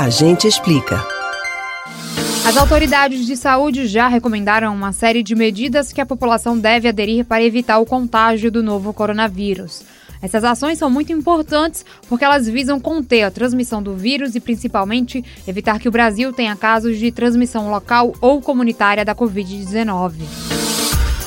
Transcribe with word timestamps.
A 0.00 0.10
gente 0.10 0.46
explica. 0.46 1.04
As 2.46 2.56
autoridades 2.56 3.26
de 3.26 3.36
saúde 3.36 3.88
já 3.88 4.06
recomendaram 4.06 4.72
uma 4.72 4.92
série 4.92 5.24
de 5.24 5.34
medidas 5.34 5.92
que 5.92 6.00
a 6.00 6.06
população 6.06 6.56
deve 6.56 6.86
aderir 6.86 7.24
para 7.24 7.42
evitar 7.42 7.80
o 7.80 7.84
contágio 7.84 8.48
do 8.48 8.62
novo 8.62 8.94
coronavírus. 8.94 9.82
Essas 10.22 10.44
ações 10.44 10.78
são 10.78 10.88
muito 10.88 11.12
importantes 11.12 11.84
porque 12.08 12.24
elas 12.24 12.48
visam 12.48 12.78
conter 12.78 13.24
a 13.24 13.30
transmissão 13.32 13.82
do 13.82 13.96
vírus 13.96 14.36
e, 14.36 14.40
principalmente, 14.40 15.24
evitar 15.48 15.80
que 15.80 15.88
o 15.88 15.92
Brasil 15.92 16.32
tenha 16.32 16.54
casos 16.54 16.96
de 16.96 17.10
transmissão 17.10 17.68
local 17.68 18.14
ou 18.20 18.40
comunitária 18.40 19.04
da 19.04 19.16
Covid-19. 19.16 20.12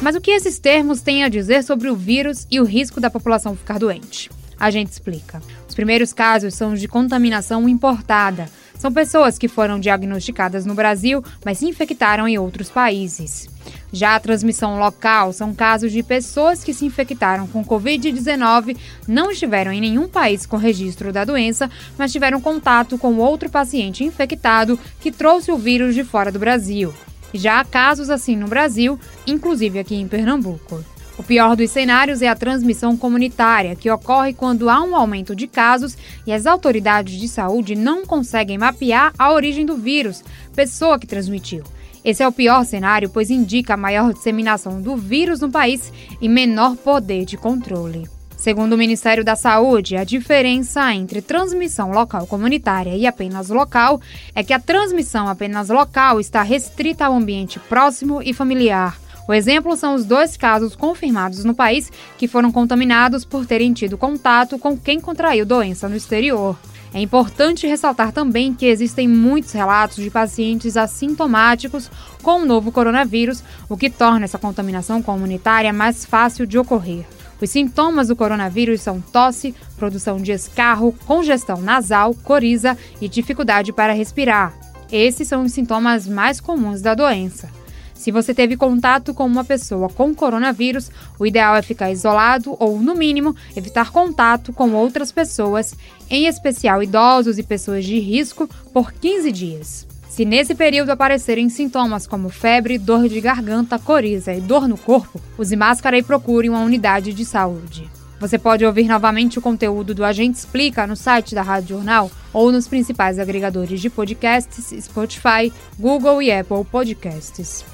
Mas 0.00 0.16
o 0.16 0.22
que 0.22 0.30
esses 0.30 0.58
termos 0.58 1.02
têm 1.02 1.22
a 1.22 1.28
dizer 1.28 1.62
sobre 1.64 1.90
o 1.90 1.94
vírus 1.94 2.46
e 2.50 2.58
o 2.58 2.64
risco 2.64 2.98
da 2.98 3.10
população 3.10 3.54
ficar 3.54 3.78
doente? 3.78 4.30
A 4.64 4.70
gente 4.70 4.90
explica. 4.90 5.42
Os 5.68 5.74
primeiros 5.74 6.14
casos 6.14 6.54
são 6.54 6.72
de 6.72 6.88
contaminação 6.88 7.68
importada. 7.68 8.48
São 8.78 8.90
pessoas 8.90 9.36
que 9.36 9.46
foram 9.46 9.78
diagnosticadas 9.78 10.64
no 10.64 10.74
Brasil, 10.74 11.22
mas 11.44 11.58
se 11.58 11.66
infectaram 11.66 12.26
em 12.26 12.38
outros 12.38 12.70
países. 12.70 13.46
Já 13.92 14.14
a 14.16 14.20
transmissão 14.20 14.78
local 14.78 15.34
são 15.34 15.54
casos 15.54 15.92
de 15.92 16.02
pessoas 16.02 16.64
que 16.64 16.72
se 16.72 16.86
infectaram 16.86 17.46
com 17.46 17.62
Covid-19, 17.62 18.74
não 19.06 19.30
estiveram 19.30 19.70
em 19.70 19.82
nenhum 19.82 20.08
país 20.08 20.46
com 20.46 20.56
registro 20.56 21.12
da 21.12 21.26
doença, 21.26 21.70
mas 21.98 22.10
tiveram 22.10 22.40
contato 22.40 22.96
com 22.96 23.18
outro 23.18 23.50
paciente 23.50 24.02
infectado 24.02 24.80
que 24.98 25.12
trouxe 25.12 25.52
o 25.52 25.58
vírus 25.58 25.94
de 25.94 26.04
fora 26.04 26.32
do 26.32 26.38
Brasil. 26.38 26.90
Já 27.34 27.60
há 27.60 27.64
casos 27.66 28.08
assim 28.08 28.34
no 28.34 28.48
Brasil, 28.48 28.98
inclusive 29.26 29.78
aqui 29.78 29.96
em 29.96 30.08
Pernambuco. 30.08 30.82
O 31.16 31.22
pior 31.22 31.54
dos 31.54 31.70
cenários 31.70 32.22
é 32.22 32.28
a 32.28 32.34
transmissão 32.34 32.96
comunitária, 32.96 33.76
que 33.76 33.88
ocorre 33.88 34.32
quando 34.32 34.68
há 34.68 34.82
um 34.82 34.96
aumento 34.96 35.34
de 35.34 35.46
casos 35.46 35.96
e 36.26 36.32
as 36.32 36.44
autoridades 36.44 37.18
de 37.20 37.28
saúde 37.28 37.76
não 37.76 38.04
conseguem 38.04 38.58
mapear 38.58 39.12
a 39.16 39.32
origem 39.32 39.64
do 39.64 39.76
vírus, 39.76 40.24
pessoa 40.56 40.98
que 40.98 41.06
transmitiu. 41.06 41.62
Esse 42.04 42.22
é 42.22 42.28
o 42.28 42.32
pior 42.32 42.64
cenário, 42.64 43.08
pois 43.08 43.30
indica 43.30 43.74
a 43.74 43.78
maior 43.78 44.12
disseminação 44.12 44.82
do 44.82 44.96
vírus 44.96 45.40
no 45.40 45.50
país 45.50 45.92
e 46.20 46.28
menor 46.28 46.76
poder 46.76 47.24
de 47.24 47.36
controle. 47.36 48.08
Segundo 48.36 48.74
o 48.74 48.78
Ministério 48.78 49.24
da 49.24 49.36
Saúde, 49.36 49.96
a 49.96 50.04
diferença 50.04 50.92
entre 50.92 51.22
transmissão 51.22 51.92
local 51.92 52.26
comunitária 52.26 52.94
e 52.94 53.06
apenas 53.06 53.48
local 53.48 54.00
é 54.34 54.42
que 54.42 54.52
a 54.52 54.60
transmissão 54.60 55.28
apenas 55.28 55.70
local 55.70 56.20
está 56.20 56.42
restrita 56.42 57.06
ao 57.06 57.14
ambiente 57.14 57.58
próximo 57.60 58.20
e 58.20 58.34
familiar. 58.34 59.03
O 59.26 59.32
exemplo 59.32 59.74
são 59.74 59.94
os 59.94 60.04
dois 60.04 60.36
casos 60.36 60.76
confirmados 60.76 61.44
no 61.44 61.54
país 61.54 61.90
que 62.18 62.28
foram 62.28 62.52
contaminados 62.52 63.24
por 63.24 63.46
terem 63.46 63.72
tido 63.72 63.96
contato 63.96 64.58
com 64.58 64.76
quem 64.76 65.00
contraiu 65.00 65.46
doença 65.46 65.88
no 65.88 65.96
exterior. 65.96 66.56
É 66.92 67.00
importante 67.00 67.66
ressaltar 67.66 68.12
também 68.12 68.54
que 68.54 68.66
existem 68.66 69.08
muitos 69.08 69.52
relatos 69.52 69.96
de 69.96 70.10
pacientes 70.10 70.76
assintomáticos 70.76 71.90
com 72.22 72.42
o 72.42 72.46
novo 72.46 72.70
coronavírus, 72.70 73.42
o 73.68 73.76
que 73.76 73.90
torna 73.90 74.26
essa 74.26 74.38
contaminação 74.38 75.02
comunitária 75.02 75.72
mais 75.72 76.04
fácil 76.04 76.46
de 76.46 76.56
ocorrer. 76.56 77.04
Os 77.40 77.50
sintomas 77.50 78.08
do 78.08 78.16
coronavírus 78.16 78.80
são 78.80 79.00
tosse, 79.00 79.54
produção 79.76 80.18
de 80.18 80.32
escarro, 80.32 80.94
congestão 81.04 81.60
nasal, 81.60 82.14
coriza 82.14 82.78
e 83.00 83.08
dificuldade 83.08 83.72
para 83.72 83.92
respirar. 83.92 84.54
Esses 84.92 85.26
são 85.26 85.42
os 85.42 85.52
sintomas 85.52 86.06
mais 86.06 86.40
comuns 86.40 86.80
da 86.80 86.94
doença. 86.94 87.63
Se 87.94 88.10
você 88.10 88.34
teve 88.34 88.56
contato 88.56 89.14
com 89.14 89.24
uma 89.24 89.44
pessoa 89.44 89.88
com 89.88 90.14
coronavírus, 90.14 90.90
o 91.18 91.24
ideal 91.24 91.56
é 91.56 91.62
ficar 91.62 91.90
isolado 91.90 92.56
ou, 92.58 92.78
no 92.78 92.94
mínimo, 92.94 93.34
evitar 93.56 93.90
contato 93.90 94.52
com 94.52 94.72
outras 94.72 95.10
pessoas, 95.10 95.74
em 96.10 96.26
especial 96.26 96.82
idosos 96.82 97.38
e 97.38 97.42
pessoas 97.42 97.84
de 97.84 97.98
risco, 97.98 98.48
por 98.72 98.92
15 98.92 99.32
dias. 99.32 99.86
Se 100.08 100.24
nesse 100.24 100.54
período 100.54 100.90
aparecerem 100.90 101.48
sintomas 101.48 102.06
como 102.06 102.28
febre, 102.28 102.78
dor 102.78 103.08
de 103.08 103.20
garganta, 103.20 103.78
coriza 103.78 104.32
e 104.32 104.40
dor 104.40 104.68
no 104.68 104.76
corpo, 104.76 105.20
use 105.38 105.56
máscara 105.56 105.98
e 105.98 106.02
procure 106.02 106.48
uma 106.48 106.60
unidade 106.60 107.12
de 107.12 107.24
saúde. 107.24 107.90
Você 108.20 108.38
pode 108.38 108.64
ouvir 108.64 108.86
novamente 108.86 109.38
o 109.38 109.42
conteúdo 109.42 109.92
do 109.92 110.04
Agente 110.04 110.38
Explica 110.38 110.86
no 110.86 110.94
site 110.94 111.34
da 111.34 111.42
Rádio 111.42 111.76
Jornal 111.76 112.10
ou 112.32 112.52
nos 112.52 112.68
principais 112.68 113.18
agregadores 113.18 113.80
de 113.80 113.90
podcasts 113.90 114.72
Spotify, 114.84 115.52
Google 115.78 116.22
e 116.22 116.30
Apple 116.30 116.64
Podcasts. 116.70 117.73